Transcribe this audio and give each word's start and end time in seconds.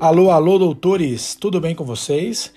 Alô, 0.00 0.30
alô, 0.30 0.58
doutores, 0.58 1.36
tudo 1.36 1.60
bem 1.60 1.72
com 1.72 1.84
vocês? 1.84 2.52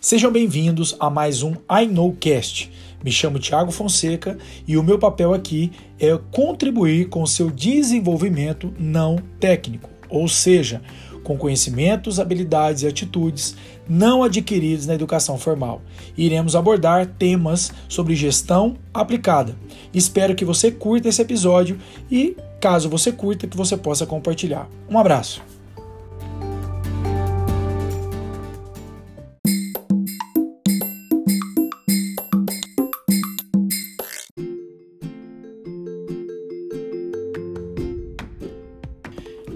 Sejam 0.00 0.30
bem-vindos 0.30 0.96
a 0.98 1.08
mais 1.08 1.42
um 1.42 1.52
I 1.70 1.86
Know 1.86 2.12
Cast. 2.18 2.70
Me 3.02 3.12
chamo 3.12 3.38
Tiago 3.38 3.70
Fonseca 3.70 4.36
e 4.66 4.76
o 4.76 4.82
meu 4.82 4.98
papel 4.98 5.32
aqui 5.32 5.70
é 6.00 6.18
contribuir 6.32 7.08
com 7.08 7.24
seu 7.24 7.48
desenvolvimento 7.48 8.74
não 8.76 9.16
técnico, 9.38 9.88
ou 10.08 10.26
seja, 10.26 10.82
com 11.22 11.38
conhecimentos, 11.38 12.18
habilidades 12.18 12.82
e 12.82 12.88
atitudes 12.88 13.56
não 13.88 14.24
adquiridos 14.24 14.86
na 14.86 14.94
educação 14.94 15.38
formal. 15.38 15.80
Iremos 16.18 16.56
abordar 16.56 17.06
temas 17.06 17.72
sobre 17.88 18.16
gestão 18.16 18.76
aplicada. 18.92 19.54
Espero 19.94 20.34
que 20.34 20.44
você 20.44 20.72
curta 20.72 21.08
esse 21.08 21.22
episódio 21.22 21.78
e, 22.10 22.36
caso 22.60 22.88
você 22.88 23.12
curta, 23.12 23.46
que 23.46 23.56
você 23.56 23.76
possa 23.76 24.04
compartilhar. 24.04 24.68
Um 24.88 24.98
abraço. 24.98 25.40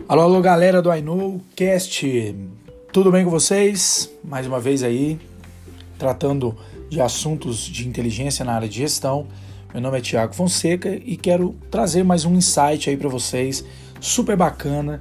Alô, 0.06 0.20
alô, 0.20 0.42
galera 0.42 0.82
do 0.82 0.92
I 0.92 1.00
Know 1.00 1.40
Cast. 1.56 2.36
Tudo 2.92 3.10
bem 3.10 3.24
com 3.24 3.30
vocês? 3.30 4.12
Mais 4.22 4.46
uma 4.46 4.60
vez 4.60 4.82
aí, 4.82 5.18
tratando 5.98 6.54
de 6.90 7.00
assuntos 7.00 7.60
de 7.60 7.88
inteligência 7.88 8.44
na 8.44 8.52
área 8.52 8.68
de 8.68 8.76
gestão. 8.76 9.26
Meu 9.72 9.80
nome 9.80 9.96
é 9.96 10.00
Tiago 10.02 10.34
Fonseca 10.34 10.94
e 10.94 11.16
quero 11.16 11.56
trazer 11.70 12.04
mais 12.04 12.26
um 12.26 12.34
insight 12.34 12.90
aí 12.90 12.98
para 12.98 13.08
vocês, 13.08 13.64
super 13.98 14.36
bacana, 14.36 15.00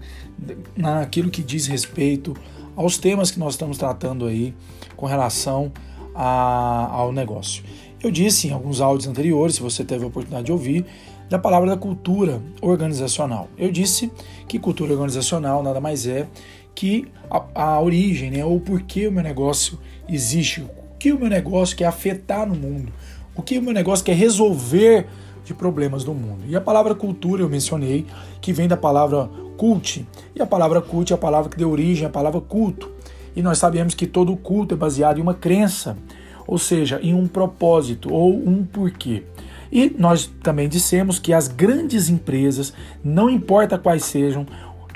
naquilo 0.73 1.30
que 1.30 1.44
diz 1.44 1.67
respeito 1.67 2.33
aos 2.73 2.97
temas 2.97 3.30
que 3.30 3.38
nós 3.38 3.56
estamos 3.56 3.78
tratando 3.78 4.25
aí 4.25 4.56
com 4.95 5.06
relação 5.06 5.69
a, 6.16 6.88
ao 6.89 7.11
negócio. 7.11 7.61
Eu 8.04 8.12
disse 8.12 8.50
em 8.50 8.52
alguns 8.52 8.82
áudios 8.82 9.08
anteriores, 9.08 9.56
se 9.56 9.62
você 9.62 9.82
teve 9.82 10.04
a 10.04 10.08
oportunidade 10.08 10.48
de 10.48 10.52
ouvir, 10.52 10.86
da 11.30 11.40
palavra 11.40 11.70
da 11.70 11.78
cultura 11.78 12.42
organizacional. 12.62 13.48
Eu 13.58 13.72
disse 13.72 14.12
que 14.46 14.59
cultura 14.59 14.92
organizacional 14.92 15.64
nada 15.64 15.80
mais 15.80 16.06
é 16.06 16.28
que 16.76 17.08
a, 17.31 17.46
a 17.56 17.81
origem, 17.81 18.30
né, 18.30 18.44
ou 18.44 18.59
por 18.59 18.81
que 18.81 19.08
o 19.08 19.12
meu 19.12 19.24
negócio 19.24 19.80
existe, 20.09 20.59
o 20.59 20.70
que 21.00 21.14
o 21.14 21.18
meu 21.18 21.30
negócio 21.30 21.78
quer 21.78 21.86
afetar 21.86 22.46
no 22.46 22.56
mundo, 22.56 22.92
o 23.34 23.42
que 23.42 23.58
o 23.58 23.62
meu 23.62 23.74
negócio 23.74 24.04
quer 24.04 24.18
resolver 24.18 25.08
de 25.46 25.54
problemas 25.54 26.04
do 26.04 26.14
mundo. 26.14 26.44
E 26.46 26.58
a 26.58 26.62
palavra 26.62 26.94
cultura 26.94 27.42
eu 27.42 27.50
mencionei, 27.50 28.06
que 28.42 28.52
vem 28.52 28.68
da 28.68 28.76
palavra 28.76 29.30
cult, 29.56 30.06
e 30.36 30.42
a 30.42 30.46
palavra 30.46 30.81
cult 30.81 31.14
é 31.14 31.16
a 31.16 31.18
palavra 31.18 31.50
que 31.50 31.58
deu 31.58 31.72
origem 31.72 32.06
à 32.06 32.09
palavra 32.09 32.42
culto. 32.42 32.92
E 33.34 33.42
nós 33.42 33.59
sabemos 33.59 33.96
que 33.96 34.06
todo 34.06 34.36
culto 34.36 34.76
é 34.76 34.78
baseado 34.78 35.20
em 35.20 35.22
uma 35.22 35.34
crença, 35.34 35.98
ou 36.47 36.58
seja, 36.58 36.99
em 37.02 37.13
um 37.13 37.27
propósito 37.27 38.13
ou 38.13 38.33
um 38.33 38.63
porquê. 38.63 39.23
E 39.72 39.94
nós 39.97 40.31
também 40.44 40.69
dissemos 40.69 41.17
que 41.17 41.33
as 41.33 41.47
grandes 41.47 42.09
empresas, 42.09 42.73
não 43.03 43.30
importa 43.30 43.77
quais 43.77 44.05
sejam, 44.05 44.45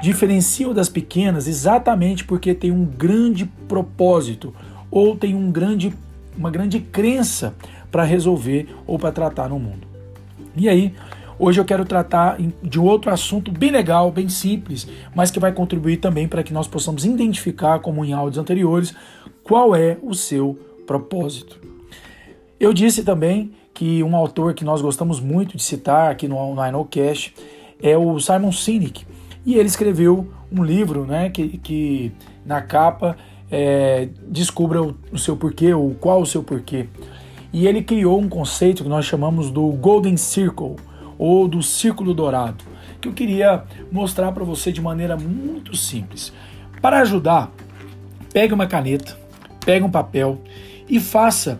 diferenciam 0.01 0.73
das 0.73 0.89
pequenas 0.89 1.47
exatamente 1.47 2.23
porque 2.23 2.53
tem 2.53 2.71
um 2.71 2.85
grande 2.85 3.45
propósito 3.67 4.53
ou 4.91 5.15
tem 5.15 5.33
um 5.33 5.51
grande, 5.51 5.93
uma 6.37 6.51
grande 6.51 6.79
crença 6.79 7.55
para 7.91 8.03
resolver 8.03 8.67
ou 8.85 8.99
para 8.99 9.11
tratar 9.11 9.49
no 9.49 9.57
mundo. 9.57 9.87
E 10.55 10.69
aí, 10.69 10.93
hoje 11.39 11.59
eu 11.59 11.65
quero 11.65 11.83
tratar 11.83 12.37
de 12.61 12.79
outro 12.79 13.11
assunto 13.11 13.51
bem 13.51 13.71
legal, 13.71 14.11
bem 14.11 14.29
simples, 14.29 14.87
mas 15.15 15.31
que 15.31 15.39
vai 15.39 15.51
contribuir 15.51 15.97
também 15.97 16.27
para 16.27 16.43
que 16.43 16.53
nós 16.53 16.67
possamos 16.67 17.05
identificar, 17.05 17.79
como 17.79 18.05
em 18.05 18.13
áudios 18.13 18.37
anteriores, 18.37 18.93
qual 19.43 19.75
é 19.75 19.97
o 20.03 20.13
seu 20.13 20.59
propósito. 20.87 21.59
Eu 22.59 22.73
disse 22.73 23.03
também 23.03 23.51
que 23.73 24.01
um 24.01 24.15
autor 24.15 24.55
que 24.55 24.65
nós 24.65 24.81
gostamos 24.81 25.19
muito 25.19 25.55
de 25.55 25.61
citar 25.61 26.09
aqui 26.09 26.27
no, 26.27 26.55
no 26.55 26.65
IKnowCast 26.65 27.35
é 27.79 27.95
o 27.95 28.19
Simon 28.19 28.51
Sinek. 28.51 29.05
E 29.45 29.53
ele 29.55 29.67
escreveu 29.67 30.27
um 30.51 30.63
livro 30.63 31.05
né, 31.05 31.29
que, 31.29 31.59
que 31.59 32.11
na 32.43 32.61
capa 32.61 33.15
é, 33.51 34.09
descubra 34.27 34.81
o, 34.81 34.95
o 35.11 35.17
seu 35.19 35.37
porquê, 35.37 35.73
ou 35.73 35.93
qual 35.93 36.21
o 36.21 36.25
seu 36.25 36.41
porquê. 36.41 36.87
E 37.53 37.67
ele 37.67 37.83
criou 37.83 38.19
um 38.19 38.27
conceito 38.27 38.83
que 38.83 38.89
nós 38.89 39.05
chamamos 39.05 39.51
do 39.51 39.67
Golden 39.73 40.17
Circle, 40.17 40.75
ou 41.17 41.47
do 41.47 41.63
Círculo 41.63 42.13
Dourado, 42.13 42.63
que 43.01 43.07
eu 43.07 43.13
queria 43.13 43.63
mostrar 43.91 44.31
para 44.31 44.43
você 44.43 44.71
de 44.71 44.81
maneira 44.81 45.15
muito 45.17 45.75
simples. 45.75 46.33
Para 46.81 46.99
ajudar, 47.01 47.51
pegue 48.31 48.53
uma 48.53 48.67
caneta, 48.67 49.17
pegue 49.65 49.83
um 49.83 49.89
papel 49.89 50.39
e 50.87 50.99
faça 50.99 51.59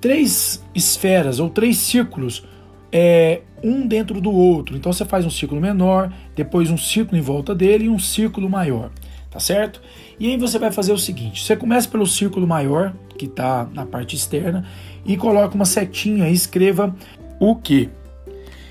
três 0.00 0.62
esferas 0.74 1.40
ou 1.40 1.50
três 1.50 1.76
círculos, 1.76 2.44
é, 2.92 3.42
um 3.62 3.86
dentro 3.86 4.20
do 4.20 4.30
outro. 4.30 4.76
Então 4.76 4.92
você 4.92 5.04
faz 5.04 5.24
um 5.24 5.30
círculo 5.30 5.60
menor, 5.60 6.12
depois 6.34 6.70
um 6.70 6.78
círculo 6.78 7.18
em 7.18 7.22
volta 7.22 7.54
dele 7.54 7.84
e 7.84 7.88
um 7.88 7.98
círculo 7.98 8.48
maior, 8.48 8.90
tá 9.30 9.40
certo? 9.40 9.80
E 10.18 10.28
aí 10.28 10.36
você 10.36 10.58
vai 10.58 10.70
fazer 10.70 10.92
o 10.92 10.98
seguinte: 10.98 11.42
você 11.44 11.56
começa 11.56 11.88
pelo 11.88 12.06
círculo 12.06 12.46
maior, 12.46 12.94
que 13.18 13.26
está 13.26 13.68
na 13.72 13.84
parte 13.84 14.16
externa, 14.16 14.66
e 15.04 15.16
coloca 15.16 15.54
uma 15.54 15.64
setinha 15.64 16.28
e 16.28 16.32
escreva 16.32 16.94
o 17.40 17.56
que. 17.56 17.88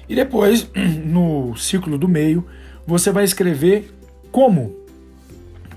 E 0.10 0.16
depois, 0.16 0.70
no 1.06 1.56
círculo 1.56 1.98
do 1.98 2.08
meio, 2.08 2.46
você 2.86 3.12
vai 3.12 3.24
escrever 3.24 3.94
como, 4.32 4.74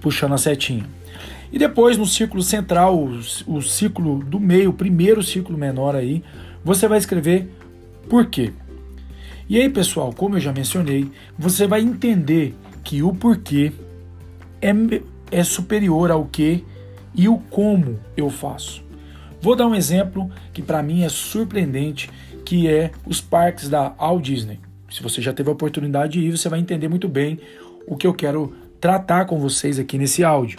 puxando 0.00 0.34
a 0.34 0.38
setinha. 0.38 0.84
E 1.52 1.58
depois 1.58 1.96
no 1.96 2.06
círculo 2.06 2.42
central, 2.42 3.02
o, 3.46 3.60
círculo 3.60 4.22
do 4.22 4.38
meio, 4.38 4.70
o 4.70 4.74
primeiro 4.74 5.22
círculo 5.22 5.58
menor 5.58 5.96
aí, 5.96 6.22
você 6.64 6.86
vai 6.86 6.98
escrever 6.98 7.50
por 8.08 8.26
quê. 8.26 8.52
E 9.48 9.60
aí, 9.60 9.68
pessoal, 9.68 10.12
como 10.12 10.36
eu 10.36 10.40
já 10.40 10.52
mencionei, 10.52 11.10
você 11.36 11.66
vai 11.66 11.80
entender 11.80 12.54
que 12.84 13.02
o 13.02 13.12
porquê 13.12 13.72
é, 14.62 14.70
é 15.30 15.42
superior 15.42 16.10
ao 16.10 16.24
que 16.24 16.64
e 17.14 17.28
o 17.28 17.38
como 17.38 17.98
eu 18.16 18.30
faço. 18.30 18.84
Vou 19.42 19.56
dar 19.56 19.66
um 19.66 19.74
exemplo 19.74 20.30
que 20.52 20.62
para 20.62 20.82
mim 20.82 21.02
é 21.02 21.08
surpreendente, 21.08 22.10
que 22.44 22.68
é 22.68 22.92
os 23.06 23.20
parques 23.20 23.68
da 23.68 23.88
Walt 23.88 24.22
Disney. 24.22 24.60
Se 24.90 25.02
você 25.02 25.20
já 25.20 25.32
teve 25.32 25.48
a 25.48 25.52
oportunidade 25.52 26.12
de 26.12 26.20
ir, 26.20 26.36
você 26.36 26.48
vai 26.48 26.60
entender 26.60 26.88
muito 26.88 27.08
bem 27.08 27.40
o 27.86 27.96
que 27.96 28.06
eu 28.06 28.14
quero 28.14 28.54
tratar 28.80 29.24
com 29.24 29.38
vocês 29.38 29.78
aqui 29.78 29.98
nesse 29.98 30.22
áudio. 30.22 30.58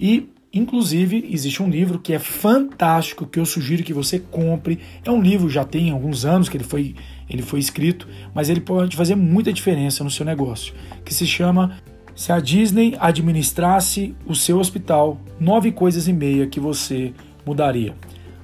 E, 0.00 0.28
inclusive, 0.52 1.28
existe 1.30 1.62
um 1.62 1.68
livro 1.68 1.98
que 1.98 2.12
é 2.12 2.18
fantástico, 2.18 3.26
que 3.26 3.38
eu 3.38 3.46
sugiro 3.46 3.82
que 3.82 3.92
você 3.92 4.18
compre. 4.18 4.78
É 5.04 5.10
um 5.10 5.20
livro, 5.20 5.48
já 5.48 5.64
tem 5.64 5.90
alguns 5.90 6.24
anos 6.24 6.48
que 6.48 6.56
ele 6.56 6.64
foi, 6.64 6.94
ele 7.28 7.42
foi 7.42 7.60
escrito, 7.60 8.08
mas 8.34 8.48
ele 8.48 8.60
pode 8.60 8.96
fazer 8.96 9.14
muita 9.14 9.52
diferença 9.52 10.04
no 10.04 10.10
seu 10.10 10.24
negócio, 10.24 10.74
que 11.04 11.14
se 11.14 11.26
chama 11.26 11.78
Se 12.14 12.32
a 12.32 12.38
Disney 12.38 12.96
administrasse 12.98 14.14
o 14.26 14.34
seu 14.34 14.58
hospital, 14.58 15.20
nove 15.38 15.72
coisas 15.72 16.06
e 16.08 16.12
meia 16.12 16.46
que 16.46 16.60
você 16.60 17.12
mudaria. 17.44 17.94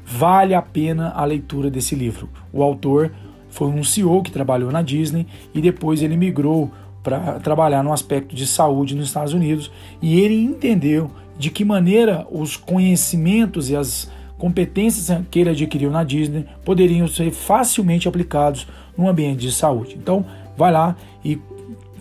Vale 0.04 0.54
a 0.54 0.62
pena 0.62 1.10
a 1.10 1.24
leitura 1.24 1.70
desse 1.70 1.94
livro. 1.94 2.28
O 2.52 2.64
autor 2.64 3.12
foi 3.48 3.68
um 3.68 3.84
CEO 3.84 4.22
que 4.22 4.30
trabalhou 4.30 4.70
na 4.70 4.82
Disney 4.82 5.26
e 5.54 5.60
depois 5.60 6.02
ele 6.02 6.16
migrou 6.16 6.70
para 7.02 7.38
trabalhar 7.40 7.82
no 7.82 7.92
aspecto 7.92 8.34
de 8.34 8.46
saúde 8.46 8.94
nos 8.94 9.06
Estados 9.06 9.32
Unidos 9.32 9.70
e 10.00 10.20
ele 10.20 10.34
entendeu 10.34 11.10
de 11.40 11.50
que 11.50 11.64
maneira 11.64 12.26
os 12.30 12.54
conhecimentos 12.54 13.70
e 13.70 13.74
as 13.74 14.10
competências 14.36 15.24
que 15.30 15.38
ele 15.38 15.48
adquiriu 15.48 15.90
na 15.90 16.04
Disney 16.04 16.44
poderiam 16.66 17.08
ser 17.08 17.30
facilmente 17.30 18.06
aplicados 18.06 18.68
no 18.96 19.08
ambiente 19.08 19.40
de 19.40 19.50
saúde. 19.50 19.96
Então, 19.96 20.26
vai 20.54 20.70
lá 20.70 20.94
e 21.24 21.40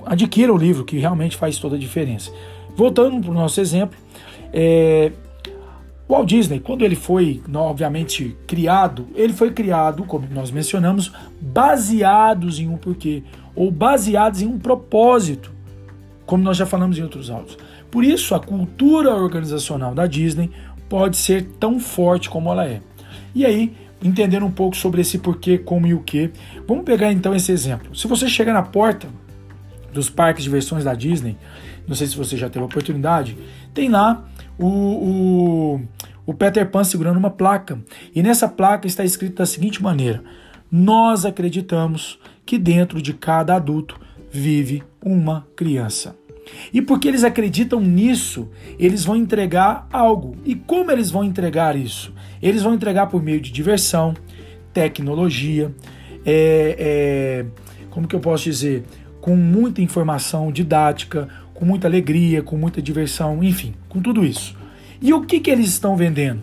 adquira 0.05 0.53
o 0.53 0.57
livro 0.57 0.83
que 0.83 0.97
realmente 0.97 1.37
faz 1.37 1.57
toda 1.57 1.77
a 1.77 1.79
diferença. 1.79 2.33
Voltando 2.75 3.21
para 3.21 3.31
o 3.31 3.33
nosso 3.33 3.61
exemplo, 3.61 3.97
é, 4.51 5.13
Walt 6.09 6.27
Disney, 6.27 6.59
quando 6.59 6.83
ele 6.83 6.97
foi, 6.97 7.41
obviamente, 7.55 8.35
criado, 8.45 9.07
ele 9.15 9.31
foi 9.31 9.51
criado, 9.51 10.03
como 10.03 10.27
nós 10.31 10.51
mencionamos, 10.51 11.13
baseados 11.39 12.59
em 12.59 12.67
um 12.67 12.75
porquê, 12.75 13.23
ou 13.55 13.71
baseados 13.71 14.41
em 14.41 14.47
um 14.47 14.59
propósito, 14.59 15.49
como 16.25 16.43
nós 16.43 16.57
já 16.57 16.65
falamos 16.65 16.97
em 16.97 17.03
outros 17.03 17.29
áudios. 17.29 17.57
Por 17.91 18.03
isso, 18.03 18.35
a 18.35 18.39
cultura 18.39 19.15
organizacional 19.15 19.93
da 19.93 20.05
Disney 20.05 20.51
pode 20.87 21.17
ser 21.17 21.43
tão 21.59 21.79
forte 21.79 22.29
como 22.29 22.51
ela 22.51 22.65
é. 22.65 22.81
E 23.33 23.45
aí, 23.45 23.75
entendendo 24.01 24.45
um 24.45 24.51
pouco 24.51 24.75
sobre 24.75 25.01
esse 25.01 25.17
porquê, 25.17 25.57
como 25.57 25.87
e 25.87 25.93
o 25.93 26.01
que, 26.01 26.31
vamos 26.67 26.83
pegar 26.83 27.11
então 27.11 27.35
esse 27.35 27.51
exemplo. 27.51 27.95
Se 27.95 28.07
você 28.07 28.27
chega 28.27 28.53
na 28.53 28.63
porta 28.63 29.07
dos 29.93 30.09
parques 30.09 30.43
de 30.43 30.49
versões 30.49 30.83
da 30.83 30.93
Disney, 30.93 31.37
não 31.87 31.95
sei 31.95 32.07
se 32.07 32.15
você 32.15 32.37
já 32.37 32.49
teve 32.49 32.63
a 32.63 32.67
oportunidade, 32.67 33.37
tem 33.73 33.89
lá 33.89 34.27
o, 34.57 34.67
o, 34.67 35.81
o 36.25 36.33
Peter 36.33 36.69
Pan 36.69 36.83
segurando 36.83 37.17
uma 37.17 37.31
placa. 37.31 37.79
E 38.13 38.21
nessa 38.21 38.47
placa 38.47 38.87
está 38.87 39.03
escrito 39.03 39.37
da 39.37 39.45
seguinte 39.45 39.81
maneira: 39.81 40.23
Nós 40.71 41.25
acreditamos 41.25 42.19
que 42.45 42.57
dentro 42.57 43.01
de 43.01 43.13
cada 43.13 43.55
adulto 43.55 43.99
vive 44.31 44.83
uma 45.03 45.47
criança. 45.55 46.18
E 46.73 46.81
porque 46.81 47.07
eles 47.07 47.23
acreditam 47.23 47.79
nisso, 47.79 48.49
eles 48.77 49.03
vão 49.03 49.15
entregar 49.15 49.87
algo. 49.91 50.35
E 50.45 50.55
como 50.55 50.91
eles 50.91 51.09
vão 51.09 51.23
entregar 51.23 51.75
isso? 51.75 52.13
Eles 52.41 52.63
vão 52.63 52.73
entregar 52.73 53.07
por 53.07 53.21
meio 53.21 53.41
de 53.41 53.51
diversão, 53.51 54.13
tecnologia, 54.73 55.73
é, 56.25 56.75
é, 56.77 57.45
como 57.89 58.07
que 58.07 58.15
eu 58.15 58.19
posso 58.19 58.43
dizer? 58.43 58.83
Com 59.21 59.35
muita 59.35 59.81
informação 59.81 60.51
didática, 60.51 61.27
com 61.53 61.65
muita 61.65 61.87
alegria, 61.87 62.41
com 62.41 62.57
muita 62.57 62.81
diversão, 62.81 63.43
enfim, 63.43 63.73
com 63.87 63.99
tudo 63.99 64.25
isso. 64.25 64.55
E 65.01 65.13
o 65.13 65.21
que, 65.21 65.39
que 65.39 65.49
eles 65.49 65.67
estão 65.67 65.95
vendendo? 65.95 66.41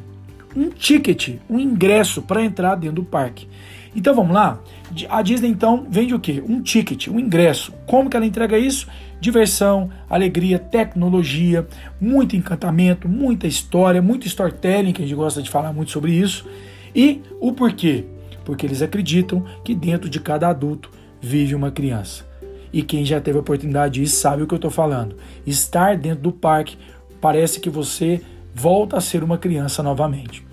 Um 0.55 0.71
ticket, 0.71 1.37
um 1.49 1.59
ingresso 1.59 2.23
para 2.23 2.43
entrar 2.43 2.75
dentro 2.75 2.97
do 2.97 3.05
parque. 3.05 3.47
Então 3.95 4.15
vamos 4.15 4.35
lá? 4.35 4.61
A 5.09 5.23
Disney 5.23 5.49
então 5.49 5.87
vende 5.89 6.15
o 6.15 6.21
quê? 6.21 6.43
Um 6.47 6.61
ticket, 6.61 7.09
um 7.09 7.19
ingresso. 7.19 7.73
Como 7.87 8.11
que 8.11 8.17
ela 8.17 8.27
entrega 8.27 8.59
isso? 8.59 8.87
Diversão, 9.21 9.91
alegria, 10.09 10.59
tecnologia, 10.59 11.67
muito 12.01 12.37
encantamento, 12.37 13.09
muita 13.09 13.47
história, 13.47 14.03
muito 14.03 14.27
storytelling, 14.27 14.93
que 14.93 15.03
a 15.03 15.07
gente 15.07 15.17
gosta 15.17 15.43
de 15.43 15.51
falar 15.51 15.73
muito 15.73 15.91
sobre 15.91 16.13
isso. 16.13 16.47
E 16.95 17.23
o 17.41 17.53
porquê? 17.53 18.05
Porque 18.45 18.67
eles 18.67 18.83
acreditam 18.83 19.45
que 19.65 19.75
dentro 19.75 20.09
de 20.09 20.21
cada 20.21 20.49
adulto 20.49 20.91
vive 21.21 21.55
uma 21.55 21.71
criança. 21.71 22.25
E 22.73 22.83
quem 22.83 23.05
já 23.05 23.21
teve 23.21 23.39
a 23.39 23.41
oportunidade 23.41 24.01
disso 24.01 24.17
sabe 24.17 24.43
o 24.43 24.47
que 24.47 24.55
eu 24.55 24.57
estou 24.57 24.71
falando. 24.71 25.17
Estar 25.47 25.97
dentro 25.97 26.23
do 26.23 26.33
parque 26.33 26.77
parece 27.21 27.59
que 27.59 27.71
você 27.71 28.21
volta 28.55 28.97
a 28.97 29.01
ser 29.01 29.25
uma 29.25 29.39
criança 29.39 29.83
novamente. 29.83 30.47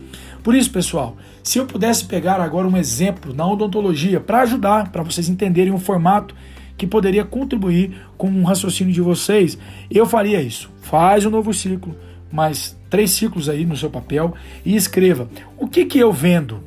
Por 0.44 0.56
isso, 0.56 0.72
pessoal, 0.72 1.16
se 1.42 1.58
eu 1.58 1.66
pudesse 1.66 2.04
pegar 2.06 2.42
agora 2.42 2.68
um 2.68 2.76
exemplo 2.76 3.34
na 3.34 3.48
odontologia 3.48 4.20
para 4.20 4.42
ajudar, 4.42 4.92
para 4.92 5.02
vocês 5.02 5.30
entenderem 5.30 5.72
um 5.72 5.80
formato 5.80 6.36
que 6.78 6.88
poderia 6.88 7.24
contribuir 7.24 7.96
com 8.18 8.28
um 8.28 8.44
raciocínio 8.44 8.94
de 8.94 9.02
vocês, 9.02 9.58
eu 9.90 10.06
faria 10.06 10.42
isso. 10.42 10.72
Faz 10.82 11.26
um 11.26 11.30
novo 11.30 11.54
ciclo, 11.54 11.96
mais 12.32 12.78
três 12.90 13.12
ciclos 13.12 13.50
aí 13.50 13.66
no 13.66 13.78
seu 13.78 13.90
papel 13.90 14.34
e 14.66 14.76
escreva 14.76 15.30
o 15.58 15.68
que, 15.68 15.86
que 15.86 16.00
eu 16.00 16.12
vendo. 16.12 16.62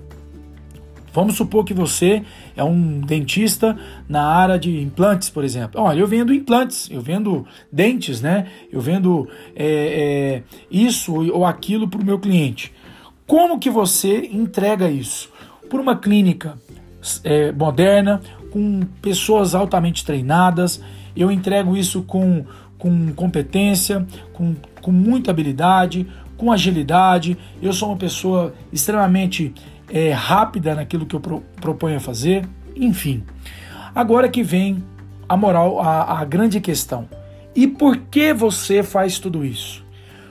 Vamos 1.13 1.37
supor 1.37 1.65
que 1.65 1.73
você 1.73 2.23
é 2.55 2.63
um 2.63 3.01
dentista 3.01 3.75
na 4.07 4.23
área 4.23 4.59
de 4.59 4.83
implantes, 4.83 5.31
por 5.31 5.45
exemplo. 5.45 5.81
Olha, 5.81 6.01
eu 6.01 6.07
vendo 6.07 6.33
implantes, 6.33 6.91
eu 6.91 7.01
vendo 7.01 7.47
dentes, 7.73 8.21
né? 8.21 8.49
Eu 8.71 8.83
vendo 8.83 9.27
é, 9.55 9.65
é, 9.65 10.43
isso 10.71 11.15
ou 11.33 11.47
aquilo 11.47 11.89
para 11.89 12.03
o 12.03 12.05
meu 12.05 12.19
cliente. 12.19 12.71
Como 13.27 13.59
que 13.59 13.71
você 13.71 14.29
entrega 14.31 14.91
isso? 14.91 15.31
Por 15.71 15.81
uma 15.81 15.97
clínica 15.97 16.59
é, 17.25 17.51
moderna, 17.51 18.21
com 18.57 18.81
pessoas 19.03 19.55
altamente 19.55 20.03
treinadas, 20.03 20.81
eu 21.15 21.31
entrego 21.31 21.77
isso 21.77 22.03
com, 22.05 22.43
com 22.79 23.13
competência, 23.13 24.07
com, 24.33 24.57
com 24.81 24.91
muita 24.91 25.31
habilidade, 25.31 26.07
com 26.39 26.51
agilidade. 26.51 27.37
Eu 27.61 27.71
sou 27.75 27.91
uma 27.91 27.99
pessoa 27.99 28.55
extremamente 28.73 29.53
é, 29.91 30.11
rápida 30.11 30.75
naquilo 30.75 31.05
que 31.05 31.15
eu 31.15 31.21
pro, 31.21 31.43
proponho 31.61 31.99
a 31.99 32.01
fazer, 32.01 32.49
enfim. 32.75 33.25
Agora 33.95 34.27
que 34.27 34.43
vem 34.43 34.83
a 35.29 35.37
moral, 35.37 35.79
a, 35.79 36.21
a 36.21 36.25
grande 36.25 36.59
questão. 36.59 37.07
E 37.55 37.67
por 37.67 37.99
que 37.99 38.33
você 38.33 38.83
faz 38.83 39.19
tudo 39.19 39.45
isso? 39.45 39.85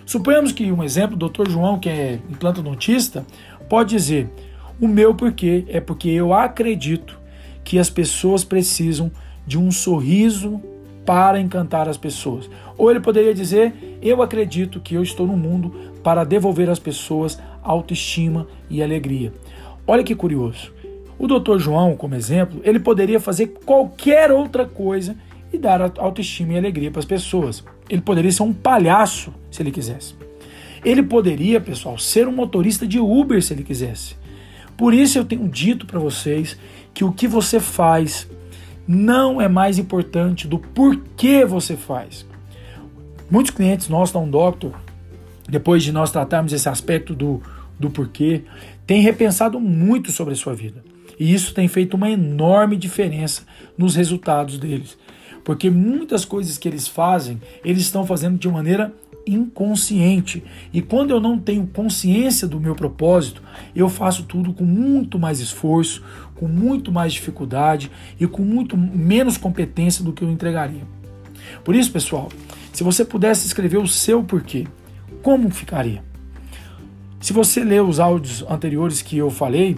Suponhamos 0.03 0.51
que 0.51 0.71
um 0.71 0.83
exemplo, 0.83 1.15
o 1.15 1.29
Dr. 1.29 1.47
João, 1.47 1.77
que 1.77 1.89
é 1.89 2.19
implantodontista, 2.27 3.23
pode 3.69 3.91
dizer: 3.91 4.27
o 4.81 4.87
meu 4.87 5.13
porquê 5.13 5.63
é 5.67 5.79
porque 5.79 6.09
eu 6.09 6.33
acredito 6.33 7.23
que 7.65 7.79
as 7.79 7.89
pessoas 7.89 8.45
precisam 8.45 9.11
de 9.45 9.57
um 9.57 9.71
sorriso 9.71 10.61
para 11.05 11.39
encantar 11.39 11.89
as 11.89 11.97
pessoas. 11.97 12.49
Ou 12.77 12.89
ele 12.89 12.99
poderia 12.99 13.33
dizer: 13.33 13.73
eu 14.01 14.21
acredito 14.21 14.79
que 14.79 14.95
eu 14.95 15.03
estou 15.03 15.27
no 15.27 15.35
mundo 15.35 15.73
para 16.01 16.23
devolver 16.23 16.69
às 16.69 16.79
pessoas 16.79 17.37
autoestima 17.61 18.47
e 18.69 18.81
alegria. 18.81 19.33
Olha 19.85 20.03
que 20.03 20.15
curioso. 20.15 20.73
O 21.17 21.27
Dr. 21.27 21.57
João, 21.57 21.95
como 21.95 22.15
exemplo, 22.15 22.61
ele 22.63 22.79
poderia 22.79 23.19
fazer 23.19 23.47
qualquer 23.65 24.31
outra 24.31 24.65
coisa 24.65 25.15
e 25.51 25.57
dar 25.57 25.81
autoestima 25.97 26.53
e 26.53 26.57
alegria 26.57 26.91
para 26.91 26.99
as 26.99 27.05
pessoas. 27.05 27.63
Ele 27.89 28.01
poderia 28.01 28.31
ser 28.31 28.43
um 28.43 28.53
palhaço 28.53 29.33
se 29.49 29.61
ele 29.61 29.71
quisesse. 29.71 30.13
Ele 30.83 31.01
poderia, 31.01 31.61
pessoal, 31.61 31.97
ser 31.97 32.27
um 32.27 32.31
motorista 32.31 32.85
de 32.85 32.99
Uber 32.99 33.41
se 33.41 33.53
ele 33.53 33.63
quisesse. 33.63 34.15
Por 34.77 34.93
isso 34.93 35.17
eu 35.17 35.23
tenho 35.23 35.47
dito 35.47 35.85
para 35.85 35.99
vocês 35.99 36.57
que 36.95 37.03
o 37.03 37.11
que 37.11 37.27
você 37.27 37.59
faz 37.59 38.27
não 38.87 39.39
é 39.39 39.47
mais 39.47 39.77
importante 39.77 40.47
do 40.47 40.57
porquê 40.57 41.45
você 41.45 41.77
faz. 41.77 42.25
Muitos 43.29 43.51
clientes 43.51 43.89
nossos 43.89 44.13
da 44.13 44.19
Um 44.19 44.29
Doctor, 44.29 44.73
depois 45.47 45.83
de 45.83 45.91
nós 45.91 46.09
tratarmos 46.09 46.53
esse 46.53 46.67
aspecto 46.67 47.13
do, 47.13 47.41
do 47.79 47.91
porquê, 47.91 48.43
têm 48.87 49.01
repensado 49.01 49.59
muito 49.59 50.11
sobre 50.11 50.33
a 50.33 50.37
sua 50.37 50.55
vida. 50.55 50.83
E 51.19 51.33
isso 51.33 51.53
tem 51.53 51.67
feito 51.67 51.95
uma 51.95 52.09
enorme 52.09 52.75
diferença 52.77 53.43
nos 53.77 53.95
resultados 53.95 54.57
deles 54.57 54.97
porque 55.45 55.69
muitas 55.69 56.25
coisas 56.25 56.57
que 56.57 56.67
eles 56.67 56.87
fazem, 56.87 57.39
eles 57.63 57.83
estão 57.83 58.03
fazendo 58.03 58.37
de 58.37 58.49
maneira 58.49 58.91
inconsciente. 59.25 60.43
E 60.73 60.81
quando 60.81 61.11
eu 61.11 61.19
não 61.19 61.37
tenho 61.37 61.65
consciência 61.67 62.47
do 62.47 62.59
meu 62.59 62.75
propósito, 62.75 63.41
eu 63.75 63.89
faço 63.89 64.23
tudo 64.23 64.53
com 64.53 64.63
muito 64.63 65.17
mais 65.17 65.39
esforço, 65.39 66.03
com 66.35 66.47
muito 66.47 66.91
mais 66.91 67.13
dificuldade 67.13 67.91
e 68.19 68.27
com 68.27 68.43
muito 68.43 68.77
menos 68.77 69.37
competência 69.37 70.03
do 70.03 70.13
que 70.13 70.23
eu 70.23 70.29
entregaria. 70.29 70.83
Por 71.63 71.75
isso, 71.75 71.91
pessoal, 71.91 72.29
se 72.73 72.83
você 72.83 73.05
pudesse 73.05 73.47
escrever 73.47 73.77
o 73.77 73.87
seu 73.87 74.23
porquê, 74.23 74.67
como 75.21 75.49
ficaria? 75.49 76.03
Se 77.19 77.33
você 77.33 77.63
ler 77.63 77.81
os 77.81 77.99
áudios 77.99 78.43
anteriores 78.49 79.01
que 79.01 79.17
eu 79.17 79.31
falei 79.31 79.77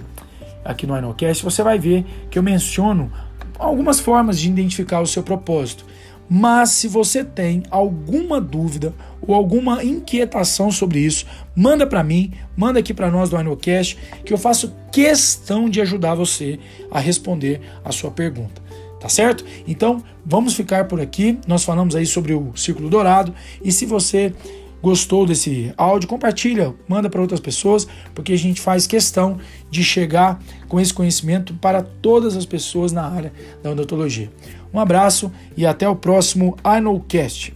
aqui 0.65 0.85
no 0.85 0.97
Inocast, 0.97 1.43
você 1.43 1.63
vai 1.63 1.79
ver 1.79 2.05
que 2.29 2.37
eu 2.37 2.43
menciono 2.43 3.11
algumas 3.57 3.99
formas 3.99 4.39
de 4.39 4.49
identificar 4.49 4.99
o 5.01 5.07
seu 5.07 5.23
propósito. 5.23 5.85
Mas 6.29 6.71
se 6.71 6.87
você 6.87 7.23
tem 7.23 7.63
alguma 7.71 8.41
dúvida 8.41 8.93
ou 9.21 9.33
alguma 9.33 9.83
inquietação 9.83 10.71
sobre 10.71 10.99
isso, 10.99 11.25
manda 11.55 11.87
para 11.87 12.03
mim, 12.03 12.31
manda 12.55 12.79
aqui 12.79 12.93
para 12.93 13.09
nós 13.09 13.29
do 13.29 13.39
Inocast, 13.39 13.97
que 14.25 14.33
eu 14.33 14.37
faço 14.37 14.73
questão 14.91 15.69
de 15.69 15.81
ajudar 15.81 16.15
você 16.15 16.59
a 16.91 16.99
responder 16.99 17.61
a 17.83 17.91
sua 17.91 18.11
pergunta. 18.11 18.61
Tá 18.99 19.07
certo? 19.07 19.45
Então, 19.67 20.03
vamos 20.25 20.55
ficar 20.55 20.85
por 20.85 20.99
aqui. 20.99 21.37
Nós 21.47 21.63
falamos 21.63 21.95
aí 21.95 22.05
sobre 22.05 22.33
o 22.33 22.55
círculo 22.55 22.89
dourado 22.89 23.33
e 23.63 23.71
se 23.71 23.85
você 23.85 24.33
gostou 24.81 25.25
desse 25.25 25.73
áudio, 25.77 26.07
compartilha, 26.07 26.73
manda 26.87 27.09
para 27.09 27.21
outras 27.21 27.39
pessoas, 27.39 27.87
porque 28.13 28.33
a 28.33 28.37
gente 28.37 28.61
faz 28.61 28.87
questão 28.87 29.37
de 29.69 29.83
chegar 29.83 30.41
com 30.67 30.79
esse 30.79 30.93
conhecimento 30.93 31.53
para 31.55 31.81
todas 31.81 32.35
as 32.35 32.45
pessoas 32.45 32.91
na 32.91 33.05
área 33.05 33.33
da 33.61 33.71
odontologia. 33.71 34.31
Um 34.73 34.79
abraço 34.79 35.31
e 35.55 35.65
até 35.65 35.87
o 35.87 35.95
próximo 35.95 36.55
iKnowCast. 36.59 37.53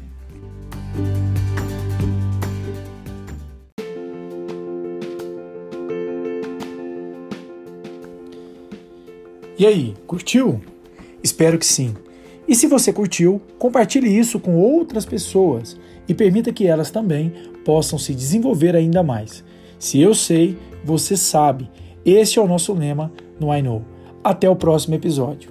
E 9.58 9.66
aí, 9.66 9.94
curtiu? 10.08 10.60
Espero 11.24 11.60
que 11.60 11.66
sim. 11.66 11.94
E 12.48 12.56
se 12.56 12.66
você 12.66 12.92
curtiu, 12.92 13.40
compartilhe 13.60 14.10
isso 14.10 14.40
com 14.40 14.56
outras 14.56 15.06
pessoas 15.06 15.78
e 16.12 16.14
permita 16.14 16.52
que 16.52 16.68
elas 16.68 16.92
também 16.92 17.32
possam 17.64 17.98
se 17.98 18.14
desenvolver 18.14 18.76
ainda 18.76 19.02
mais. 19.02 19.46
Se 19.80 20.02
eu 20.02 20.14
sei, 20.14 20.58
você 20.84 21.16
sabe. 21.16 21.72
Esse 22.06 22.38
é 22.38 22.42
o 22.42 22.48
nosso 22.48 22.74
lema 22.74 23.10
no 23.40 23.56
I 23.56 23.62
Know. 23.62 23.82
Até 24.22 24.50
o 24.50 24.56
próximo 24.56 24.94
episódio. 24.94 25.50